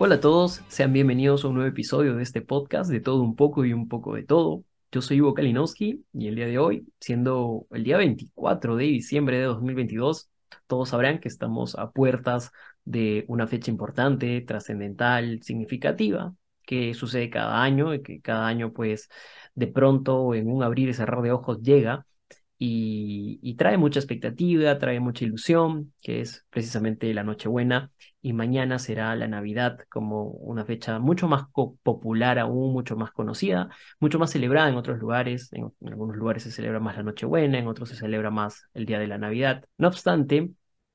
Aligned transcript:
Hola 0.00 0.16
a 0.16 0.20
todos, 0.20 0.62
sean 0.68 0.92
bienvenidos 0.92 1.44
a 1.44 1.48
un 1.48 1.54
nuevo 1.54 1.68
episodio 1.68 2.14
de 2.14 2.22
este 2.22 2.40
podcast 2.40 2.88
de 2.88 3.00
todo 3.00 3.20
un 3.20 3.34
poco 3.34 3.64
y 3.64 3.72
un 3.72 3.88
poco 3.88 4.14
de 4.14 4.22
todo. 4.22 4.64
Yo 4.92 5.02
soy 5.02 5.16
Ivo 5.18 5.34
Kalinowski 5.34 6.04
y 6.12 6.28
el 6.28 6.36
día 6.36 6.46
de 6.46 6.58
hoy, 6.58 6.86
siendo 7.00 7.66
el 7.72 7.82
día 7.82 7.96
24 7.96 8.76
de 8.76 8.84
diciembre 8.84 9.38
de 9.38 9.44
2022, 9.44 10.30
todos 10.68 10.90
sabrán 10.90 11.18
que 11.18 11.26
estamos 11.28 11.76
a 11.76 11.90
puertas 11.90 12.52
de 12.84 13.24
una 13.26 13.48
fecha 13.48 13.72
importante, 13.72 14.40
trascendental, 14.42 15.42
significativa, 15.42 16.32
que 16.64 16.94
sucede 16.94 17.28
cada 17.28 17.60
año 17.62 17.92
y 17.92 18.02
que 18.02 18.20
cada 18.20 18.46
año 18.46 18.72
pues 18.72 19.08
de 19.54 19.66
pronto 19.66 20.32
en 20.34 20.48
un 20.48 20.62
abrir 20.62 20.88
y 20.88 20.94
cerrar 20.94 21.22
de 21.22 21.32
ojos 21.32 21.60
llega 21.60 22.06
y, 22.58 23.54
trae 23.56 23.78
mucha 23.78 24.00
expectativa, 24.00 24.78
trae 24.78 25.00
mucha 25.00 25.24
ilusión, 25.24 25.92
que 26.02 26.20
es 26.20 26.46
precisamente 26.50 27.12
la 27.14 27.24
Nochebuena, 27.24 27.92
y 28.20 28.32
mañana 28.32 28.78
será 28.78 29.14
la 29.16 29.28
Navidad 29.28 29.78
como 29.88 30.24
una 30.24 30.64
fecha 30.64 30.98
mucho 30.98 31.28
más 31.28 31.44
popular 31.82 32.38
aún, 32.38 32.72
mucho 32.72 32.96
más 32.96 33.12
conocida, 33.12 33.68
mucho 34.00 34.18
más 34.18 34.30
celebrada 34.30 34.68
en 34.68 34.76
otros 34.76 34.98
lugares, 34.98 35.52
en, 35.52 35.72
algunos 35.86 36.16
lugares 36.16 36.42
se 36.42 36.50
celebra 36.50 36.80
más 36.80 36.96
la 36.96 37.04
Nochebuena, 37.04 37.58
en 37.58 37.68
otros 37.68 37.90
se 37.90 37.96
celebra 37.96 38.30
más 38.30 38.68
el 38.74 38.86
Día 38.86 38.98
de 38.98 39.06
la 39.06 39.18
Navidad. 39.18 39.64
No 39.78 39.88
obstante, 39.88 40.50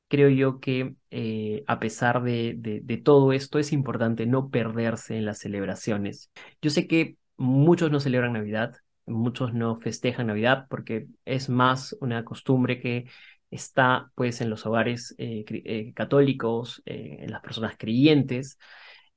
creo 0.08 0.30
yo 0.30 0.60
que 0.60 0.96
eh, 1.12 1.64
a 1.68 1.80
pesar 1.80 2.24
de, 2.24 2.56
de 2.58 2.98
todo 2.98 3.34
esto, 3.34 3.60
es 3.60 3.74
importante 3.74 4.26
no 4.26 4.50
perderse 4.50 5.18
en 5.18 5.26
las 5.26 5.40
celebraciones. 5.40 6.32
Yo 6.62 6.70
sé 6.70 6.88
que 6.88 7.18
muchos 7.38 7.92
no 7.92 8.00
celebran 8.00 8.34
Navidad, 8.34 8.76
muchos 9.06 9.54
no 9.54 9.76
festejan 9.76 10.28
Navidad 10.28 10.68
porque 10.70 11.08
es 11.26 11.50
más 11.50 11.96
una 12.00 12.24
costumbre 12.26 12.80
que 12.80 13.06
está 13.54 14.12
pues 14.16 14.42
en 14.42 14.50
los 14.50 14.66
hogares 14.66 15.16
eh, 15.18 15.46
eh, 15.50 15.94
católicos, 15.94 16.82
eh, 16.86 17.18
en 17.22 17.32
las 17.32 17.42
personas 17.42 17.76
creyentes. 17.78 18.58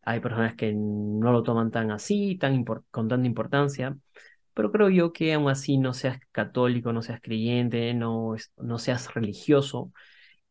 Hay 0.02 0.20
personas 0.20 0.54
que 0.54 0.72
no 0.74 1.32
lo 1.32 1.42
toman 1.42 1.70
tan 1.70 1.90
así, 1.90 2.36
tan 2.38 2.64
con 2.64 3.08
tanta 3.08 3.26
importancia, 3.26 3.96
pero 4.54 4.72
creo 4.72 4.88
yo 4.90 5.12
que 5.12 5.34
aún 5.34 5.50
así 5.50 5.78
no 5.78 5.94
seas 5.94 6.18
católico, 6.32 6.92
no 6.92 7.02
seas 7.02 7.20
creyente, 7.20 7.92
no, 7.94 8.36
no 8.56 8.78
seas 8.78 9.12
religioso, 9.14 9.92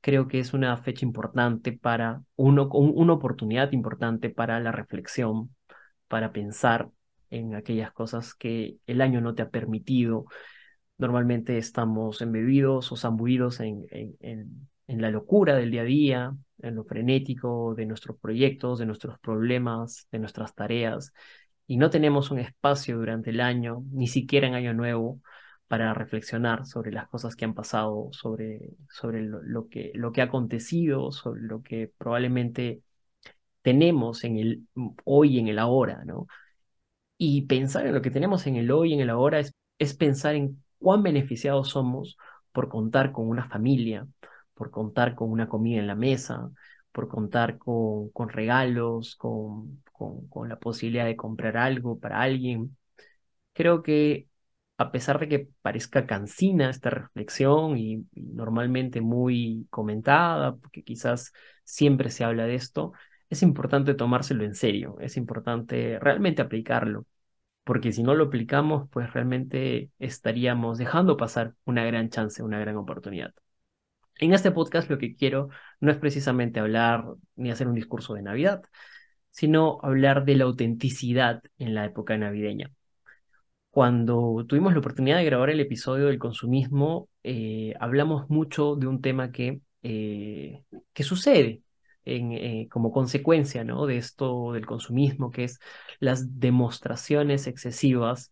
creo 0.01 0.27
que 0.27 0.39
es 0.39 0.53
una 0.53 0.77
fecha 0.77 1.05
importante 1.05 1.73
para 1.73 2.21
uno, 2.35 2.69
una 2.69 3.13
oportunidad 3.13 3.71
importante 3.71 4.29
para 4.29 4.59
la 4.59 4.71
reflexión, 4.71 5.55
para 6.07 6.31
pensar 6.31 6.89
en 7.31 7.55
aquellas 7.55 7.91
cosas 7.91 8.35
que 8.35 8.77
el 8.87 9.01
año 9.01 9.21
no 9.21 9.35
te 9.35 9.41
ha 9.43 9.49
permitido. 9.49 10.25
Normalmente 10.97 11.57
estamos 11.57 12.21
embebidos 12.21 12.91
o 12.91 12.95
zambuidos 12.95 13.59
en, 13.59 13.85
en, 13.91 14.67
en, 14.87 15.01
la 15.01 15.11
locura 15.11 15.55
del 15.55 15.71
día 15.71 15.81
a 15.81 15.85
día, 15.85 16.35
en 16.61 16.75
lo 16.75 16.85
frenético 16.85 17.75
de 17.75 17.85
nuestros 17.85 18.17
proyectos, 18.17 18.79
de 18.79 18.85
nuestros 18.85 19.19
problemas, 19.19 20.07
de 20.11 20.19
nuestras 20.19 20.55
tareas, 20.55 21.13
y 21.67 21.77
no 21.77 21.89
tenemos 21.89 22.31
un 22.31 22.39
espacio 22.39 22.97
durante 22.97 23.31
el 23.31 23.41
año, 23.41 23.83
ni 23.91 24.07
siquiera 24.07 24.47
en 24.47 24.53
Año 24.53 24.73
Nuevo, 24.73 25.19
para 25.67 25.93
reflexionar 25.93 26.65
sobre 26.65 26.91
las 26.91 27.07
cosas 27.09 27.35
que 27.35 27.45
han 27.45 27.55
pasado, 27.55 28.09
sobre, 28.11 28.61
sobre 28.89 29.21
lo, 29.23 29.67
que, 29.67 29.91
lo 29.95 30.11
que 30.11 30.21
ha 30.21 30.25
acontecido, 30.25 31.11
sobre 31.11 31.41
lo 31.41 31.61
que 31.63 31.91
probablemente 31.97 32.81
tenemos 33.61 34.23
en 34.23 34.37
el 34.37 34.67
hoy, 35.03 35.39
en 35.39 35.47
el 35.47 35.59
ahora, 35.59 36.05
¿no? 36.05 36.27
Y 37.17 37.43
pensar 37.43 37.87
en 37.87 37.93
lo 37.93 38.01
que 38.01 38.11
tenemos 38.11 38.45
en 38.47 38.57
el 38.57 38.71
hoy, 38.71 38.93
en 38.93 38.99
el 38.99 39.09
ahora, 39.09 39.39
es, 39.39 39.53
es 39.79 39.95
pensar 39.95 40.35
en 40.35 40.63
cuán 40.79 41.03
beneficiados 41.03 41.69
somos 41.69 42.17
por 42.51 42.69
contar 42.69 43.11
con 43.11 43.27
una 43.27 43.49
familia, 43.49 44.07
por 44.53 44.71
contar 44.71 45.15
con 45.15 45.31
una 45.31 45.47
comida 45.49 45.79
en 45.79 45.87
la 45.87 45.95
mesa, 45.95 46.49
por 46.91 47.07
contar 47.09 47.57
con, 47.57 48.11
regalos, 48.29 49.15
con, 49.17 49.83
la 50.47 50.57
posibilidad 50.59 51.05
de 51.05 51.17
comprar 51.17 51.57
algo 51.57 51.99
para 51.99 52.21
alguien. 52.21 52.77
Creo 53.53 53.83
que 53.83 54.29
a 54.77 54.91
pesar 54.91 55.19
de 55.19 55.29
que 55.29 55.49
parezca 55.61 56.05
cansina 56.05 56.69
esta 56.69 56.89
reflexión 56.89 57.77
y, 57.77 58.05
y 58.13 58.23
normalmente 58.33 59.01
muy 59.01 59.67
comentada, 59.69 60.55
porque 60.55 60.83
quizás 60.83 61.33
siempre 61.63 62.09
se 62.09 62.23
habla 62.23 62.45
de 62.45 62.55
esto, 62.55 62.93
es 63.29 63.41
importante 63.43 63.93
tomárselo 63.95 64.43
en 64.43 64.55
serio, 64.55 64.97
es 64.99 65.17
importante 65.17 65.99
realmente 65.99 66.41
aplicarlo, 66.41 67.05
porque 67.65 67.91
si 67.91 68.03
no 68.03 68.15
lo 68.15 68.25
aplicamos, 68.25 68.87
pues 68.91 69.11
realmente 69.13 69.91
estaríamos 69.99 70.77
dejando 70.77 71.17
pasar 71.17 71.55
una 71.65 71.83
gran 71.85 72.09
chance, 72.09 72.43
una 72.43 72.59
gran 72.59 72.77
oportunidad. 72.77 73.33
En 74.17 74.33
este 74.33 74.51
podcast 74.51 74.89
lo 74.89 74.97
que 74.99 75.15
quiero 75.15 75.49
no 75.81 75.91
es 75.91 75.97
precisamente 75.97 76.59
hablar 76.59 77.05
ni 77.35 77.51
hacer 77.51 77.67
un 77.67 77.75
discurso 77.75 78.13
de 78.13 78.21
Navidad, 78.21 78.63
sino 79.31 79.79
hablar 79.83 80.25
de 80.25 80.35
la 80.35 80.45
autenticidad 80.45 81.41
en 81.57 81.75
la 81.75 81.85
época 81.85 82.17
navideña. 82.17 82.71
Cuando 83.71 84.45
tuvimos 84.47 84.73
la 84.73 84.79
oportunidad 84.79 85.17
de 85.17 85.25
grabar 85.25 85.49
el 85.49 85.59
episodio 85.59 86.05
del 86.07 86.19
consumismo, 86.19 87.09
eh, 87.23 87.73
hablamos 87.79 88.29
mucho 88.29 88.75
de 88.75 88.87
un 88.87 89.01
tema 89.01 89.31
que, 89.31 89.59
eh, 89.83 90.63
que 90.93 91.03
sucede 91.03 91.64
eh, 92.05 92.67
como 92.69 92.91
consecuencia 92.91 93.63
¿no? 93.63 93.87
de 93.87 93.97
esto 93.97 94.53
del 94.53 94.65
consumismo, 94.65 95.31
que 95.31 95.45
es 95.45 95.59
las 95.99 96.39
demostraciones 96.39 97.47
excesivas, 97.47 98.29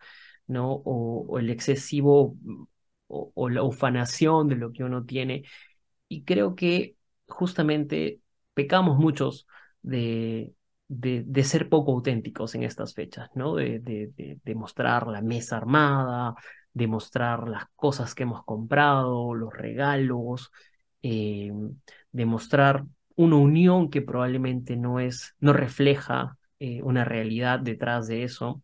¿no? 0.47 0.72
o, 0.85 1.39
el 1.39 1.50
excesivo 1.50 2.38
o, 3.07 3.50
la 3.50 3.63
ufanación 3.63 4.47
de 4.47 4.56
lo 4.56 4.72
que 4.72 4.83
uno 4.83 5.06
tiene. 5.06 5.44
Y 6.07 6.23
creo 6.23 6.56
que 6.56 6.97
justamente 7.28 8.19
pecamos 8.53 8.97
muchos 8.97 9.47
de, 9.81 10.53
de, 10.88 11.44
ser 11.44 11.69
poco 11.69 11.94
auténticos 11.94 12.56
en 12.56 12.63
estas 12.63 12.94
fechas, 12.94 13.29
¿no? 13.35 13.56
De, 13.56 13.79
de, 13.79 14.56
mostrar 14.56 15.07
la 15.07 15.22
mesa 15.22 15.57
armada, 15.57 16.35
de 16.73 16.88
mostrar 16.88 17.47
las 17.47 17.66
cosas 17.75 18.13
que 18.16 18.23
hemos 18.23 18.44
comprado, 18.45 19.33
los 19.33 19.53
regalos, 19.53 20.51
eh, 21.01 21.51
de 22.12 22.25
mostrar 22.25 22.85
una 23.16 23.35
unión 23.38 23.90
que 23.90 24.01
probablemente 24.01 24.75
no 24.75 25.00
es, 25.00 25.35
no 25.40 25.53
refleja 25.53 26.38
eh, 26.59 26.81
una 26.84 27.06
realidad 27.06 27.59
detrás 27.59 28.07
de 28.07 28.24
eso. 28.24 28.62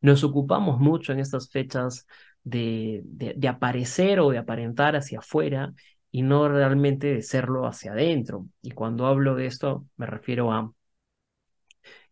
Nos 0.00 0.24
ocupamos 0.24 0.78
mucho 0.80 1.12
en 1.12 1.20
estas 1.20 1.50
fechas 1.50 2.06
de, 2.44 3.02
de, 3.04 3.48
aparecer 3.48 4.20
o 4.20 4.30
de 4.30 4.38
aparentar 4.38 4.96
hacia 4.96 5.18
afuera 5.20 5.72
y 6.10 6.22
no 6.22 6.48
realmente 6.48 7.08
de 7.08 7.22
serlo 7.22 7.66
hacia 7.66 7.92
adentro. 7.92 8.46
Y 8.62 8.70
cuando 8.72 9.06
hablo 9.06 9.34
de 9.34 9.46
esto 9.46 9.86
me 9.96 10.06
refiero 10.06 10.52
a 10.52 10.72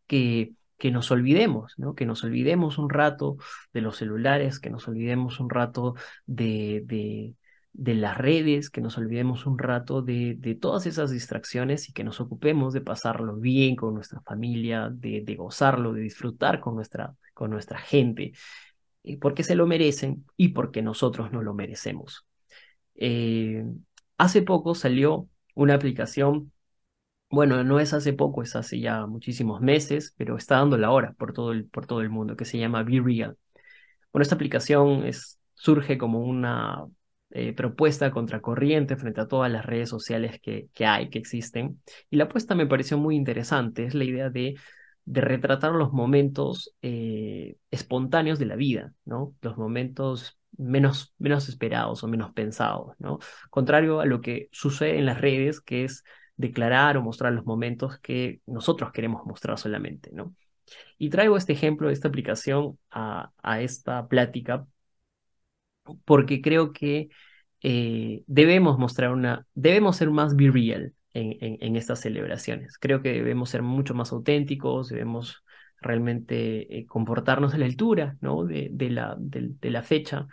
que, 0.06 0.52
que 0.78 0.90
nos 0.90 1.10
olvidemos, 1.10 1.74
¿no? 1.78 1.94
que 1.94 2.06
nos 2.06 2.24
olvidemos 2.24 2.78
un 2.78 2.90
rato 2.90 3.36
de 3.72 3.80
los 3.80 3.96
celulares, 3.96 4.60
que 4.60 4.70
nos 4.70 4.88
olvidemos 4.88 5.40
un 5.40 5.50
rato 5.50 5.94
de, 6.26 6.82
de, 6.84 7.34
de 7.78 7.94
las 7.94 8.16
redes, 8.16 8.70
que 8.70 8.80
nos 8.80 8.96
olvidemos 8.96 9.44
un 9.44 9.58
rato 9.58 10.00
de, 10.00 10.34
de, 10.38 10.54
todas 10.54 10.86
esas 10.86 11.10
distracciones 11.10 11.90
y 11.90 11.92
que 11.92 12.04
nos 12.04 12.20
ocupemos 12.20 12.72
de 12.72 12.80
pasarlo 12.80 13.36
bien 13.36 13.76
con 13.76 13.94
nuestra 13.94 14.20
familia, 14.22 14.88
de, 14.90 15.22
de 15.22 15.34
gozarlo, 15.36 15.92
de 15.92 16.00
disfrutar 16.00 16.60
con 16.60 16.74
nuestra, 16.74 17.14
con 17.34 17.50
nuestra 17.50 17.78
gente, 17.78 18.32
porque 19.20 19.42
se 19.42 19.54
lo 19.54 19.66
merecen 19.66 20.24
y 20.38 20.48
porque 20.48 20.80
nosotros 20.80 21.32
no 21.32 21.42
lo 21.42 21.52
merecemos. 21.52 22.26
Eh, 22.94 23.62
hace 24.16 24.40
poco 24.40 24.74
salió 24.74 25.28
una 25.54 25.74
aplicación, 25.74 26.52
bueno, 27.28 27.62
no 27.62 27.78
es 27.78 27.92
hace 27.92 28.14
poco, 28.14 28.42
es 28.42 28.56
hace 28.56 28.80
ya 28.80 29.06
muchísimos 29.06 29.60
meses, 29.60 30.14
pero 30.16 30.36
está 30.38 30.56
dando 30.56 30.78
la 30.78 30.90
hora 30.90 31.12
por 31.18 31.34
todo 31.34 31.52
el, 31.52 31.66
por 31.66 31.86
todo 31.86 32.00
el 32.00 32.08
mundo, 32.08 32.36
que 32.36 32.46
se 32.46 32.58
llama 32.58 32.82
Be 32.84 33.00
Real. 33.04 33.36
Bueno, 34.12 34.22
esta 34.22 34.34
aplicación 34.34 35.04
es, 35.04 35.38
surge 35.54 35.98
como 35.98 36.20
una 36.20 36.86
eh, 37.30 37.52
propuesta 37.52 38.10
contracorriente 38.10 38.96
frente 38.96 39.20
a 39.20 39.28
todas 39.28 39.50
las 39.50 39.66
redes 39.66 39.88
sociales 39.88 40.40
que, 40.40 40.68
que 40.72 40.86
hay, 40.86 41.10
que 41.10 41.18
existen. 41.18 41.82
Y 42.10 42.16
la 42.16 42.24
apuesta 42.24 42.54
me 42.54 42.66
pareció 42.66 42.98
muy 42.98 43.16
interesante, 43.16 43.84
es 43.84 43.94
la 43.94 44.04
idea 44.04 44.30
de, 44.30 44.56
de 45.04 45.20
retratar 45.20 45.72
los 45.72 45.92
momentos 45.92 46.74
eh, 46.82 47.56
espontáneos 47.70 48.38
de 48.38 48.46
la 48.46 48.56
vida, 48.56 48.92
¿no? 49.04 49.34
Los 49.40 49.56
momentos 49.56 50.38
menos, 50.56 51.14
menos 51.18 51.48
esperados 51.48 52.02
o 52.02 52.08
menos 52.08 52.32
pensados, 52.32 52.94
¿no? 52.98 53.18
Contrario 53.50 54.00
a 54.00 54.06
lo 54.06 54.20
que 54.20 54.48
sucede 54.52 54.98
en 54.98 55.06
las 55.06 55.20
redes, 55.20 55.60
que 55.60 55.84
es 55.84 56.04
declarar 56.36 56.96
o 56.96 57.02
mostrar 57.02 57.32
los 57.32 57.46
momentos 57.46 57.98
que 58.00 58.40
nosotros 58.46 58.92
queremos 58.92 59.24
mostrar 59.26 59.58
solamente, 59.58 60.10
¿no? 60.12 60.34
Y 60.98 61.10
traigo 61.10 61.36
este 61.36 61.52
ejemplo 61.52 61.90
esta 61.90 62.08
aplicación 62.08 62.78
a, 62.90 63.30
a 63.42 63.60
esta 63.60 64.08
plática 64.08 64.66
porque 66.04 66.40
creo 66.40 66.72
que 66.72 67.08
eh, 67.62 68.22
debemos 68.26 68.78
mostrar 68.78 69.12
una, 69.12 69.46
debemos 69.54 69.96
ser 69.96 70.10
más 70.10 70.36
be 70.36 70.46
en, 71.14 71.36
en, 71.40 71.76
estas 71.76 72.00
celebraciones. 72.00 72.78
Creo 72.78 73.02
que 73.02 73.12
debemos 73.12 73.50
ser 73.50 73.62
mucho 73.62 73.94
más 73.94 74.12
auténticos, 74.12 74.88
debemos 74.88 75.42
realmente 75.80 76.78
eh, 76.78 76.86
comportarnos 76.86 77.54
a 77.54 77.58
la 77.58 77.66
altura 77.66 78.16
¿no? 78.20 78.44
de, 78.44 78.68
de, 78.72 78.90
la, 78.90 79.16
de, 79.18 79.70
la 79.70 79.82
fecha, 79.82 80.26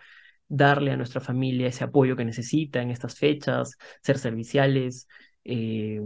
darle 0.48 0.92
a 0.92 0.98
nuestra 0.98 1.22
familia 1.22 1.68
ese 1.68 1.84
apoyo 1.84 2.16
que 2.16 2.26
necesita 2.26 2.82
en 2.82 2.92
estas 2.92 3.18
fechas, 3.18 3.78
ser 4.02 4.18
serviciales, 4.18 5.08
eh, 5.44 6.02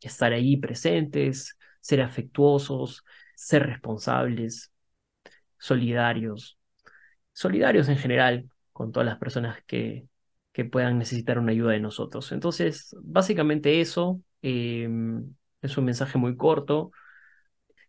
estar 0.00 0.32
ahí 0.32 0.56
presentes, 0.56 1.56
ser 1.80 2.02
afectuosos, 2.02 3.04
ser 3.34 3.66
responsables, 3.66 4.72
solidarios, 5.58 6.58
solidarios 7.32 7.88
en 7.88 7.98
general 7.98 8.50
con 8.76 8.92
todas 8.92 9.06
las 9.06 9.16
personas 9.16 9.62
que, 9.66 10.06
que 10.52 10.66
puedan 10.66 10.98
necesitar 10.98 11.38
una 11.38 11.52
ayuda 11.52 11.72
de 11.72 11.80
nosotros. 11.80 12.30
Entonces, 12.30 12.94
básicamente 13.02 13.80
eso 13.80 14.20
em, 14.42 15.34
es 15.62 15.78
un 15.78 15.86
mensaje 15.86 16.18
muy 16.18 16.36
corto. 16.36 16.90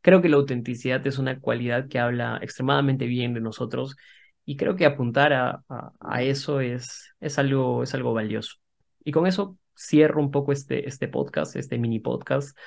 Creo 0.01 0.21
que 0.21 0.29
la 0.29 0.37
autenticidad 0.37 1.05
es 1.05 1.17
una 1.17 1.41
cualidad 1.41 1.89
que 1.89 1.99
habla 1.99 2.39
extremadamente 2.41 3.05
bien 3.05 3.33
de 3.33 3.41
nosotros 3.41 3.97
y 4.45 4.55
creo 4.55 4.77
que 4.77 4.85
apuntar 4.85 5.33
a, 5.33 5.61
a, 5.99 6.23
eso 6.23 6.61
es, 6.61 7.13
es, 7.19 7.37
algo, 7.37 7.83
es 7.83 7.93
algo 7.93 8.13
valioso. 8.13 8.55
Y 9.03 9.11
con 9.11 9.27
eso 9.27 9.57
cierro 9.77 10.21
un 10.21 10.31
poco 10.31 10.53
este, 10.53 10.87
este 10.87 11.09
podcast, 11.09 11.57
este 11.57 11.77
mini 11.77 11.99
podcast, 11.99 12.57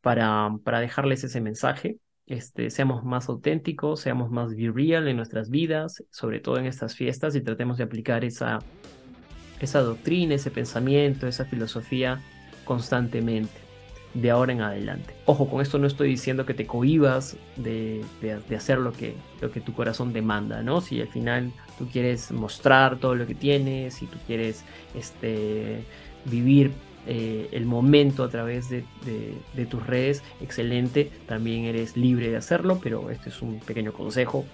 para, 0.00 0.50
para 0.64 0.78
dejarles 0.78 1.24
ese 1.24 1.40
mensaje. 1.40 1.98
Este, 2.26 2.70
seamos 2.70 3.04
más 3.04 3.28
auténticos, 3.28 4.00
seamos 4.00 4.30
más 4.30 4.56
be 4.56 4.70
real 4.70 5.08
en 5.08 5.16
nuestras 5.16 5.50
vidas, 5.50 6.02
sobre 6.10 6.40
todo 6.40 6.56
en 6.58 6.66
estas 6.66 6.94
fiestas, 6.94 7.36
y 7.36 7.42
tratemos 7.42 7.76
de 7.76 7.84
aplicar 7.84 8.24
esa, 8.24 8.60
esa 9.60 9.80
doctrina, 9.80 10.34
ese 10.34 10.50
pensamiento, 10.50 11.26
esa 11.26 11.44
filosofía 11.44 12.22
constantemente, 12.64 13.52
de 14.14 14.30
ahora 14.30 14.52
en 14.52 14.62
adelante. 14.62 15.14
Ojo, 15.26 15.50
con 15.50 15.60
esto 15.60 15.78
no 15.78 15.86
estoy 15.86 16.08
diciendo 16.08 16.46
que 16.46 16.54
te 16.54 16.66
cohibas 16.66 17.36
de, 17.56 18.02
de, 18.22 18.56
hacer 18.56 18.78
lo 18.78 18.92
que, 18.92 19.14
lo 19.42 19.50
que 19.50 19.60
tu 19.60 19.74
corazón 19.74 20.14
demanda, 20.14 20.62
¿no? 20.62 20.80
Si 20.80 21.00
al 21.02 21.08
final 21.08 21.52
tú 21.78 21.88
quieres 21.88 22.32
mostrar 22.32 22.98
todo 23.00 23.16
lo 23.16 23.26
que 23.26 23.34
tienes, 23.34 23.94
si 23.94 24.06
tú 24.06 24.16
quieres 24.26 24.64
este, 24.94 25.84
vivir 26.24 26.72
eh, 27.06 27.48
el 27.52 27.66
momento 27.66 28.24
a 28.24 28.28
través 28.28 28.70
de, 28.70 28.84
tus 29.68 29.86
redes, 29.86 30.22
excelente, 30.40 31.10
también 31.26 31.64
eres 31.64 31.96
libre 31.96 32.30
de 32.30 32.36
hacerlo, 32.36 32.80
pero 32.82 33.10
este 33.10 33.28
es 33.28 33.42
un 33.42 33.60
pequeño 33.60 33.92
consejo 33.92 34.44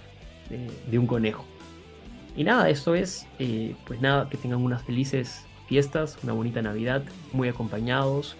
de, 0.49 0.99
un 0.99 1.07
conejo. 1.07 1.45
Y 2.35 2.43
nada, 2.43 2.69
esto 2.69 2.95
es, 2.95 3.27
eh, 3.39 3.75
pues 3.85 4.01
nada, 4.01 4.29
que 4.29 4.37
tengan 4.37 4.61
unas 4.61 4.83
felices 4.83 5.45
fiestas, 5.67 6.17
una 6.23 6.33
bonita 6.33 6.61
Navidad, 6.61 7.03
muy 7.31 7.47
acompañados 7.47 8.35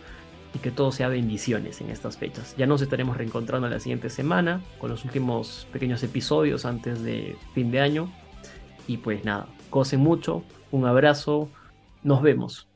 y 0.53 0.59
que 0.59 0.71
todo 0.71 0.91
sea 0.91 1.07
bendiciones 1.07 1.79
en 1.79 1.89
estas 1.89 2.17
fechas. 2.17 2.55
Ya 2.57 2.67
nos 2.67 2.81
estaremos 2.81 3.15
reencontrando 3.15 3.69
la 3.69 3.79
siguiente 3.79 4.09
semana 4.09 4.61
con 4.79 4.89
los 4.89 5.05
últimos 5.05 5.67
pequeños 5.71 6.03
episodios 6.03 6.65
antes 6.65 7.01
de 7.03 7.37
fin 7.53 7.71
de 7.71 7.79
año. 7.79 8.11
Y 8.87 8.97
pues 8.97 9.23
nada, 9.23 9.47
cose 9.69 9.95
mucho, 9.95 10.43
un 10.71 10.85
abrazo, 10.85 11.49
nos 12.03 12.21
vemos. 12.21 12.70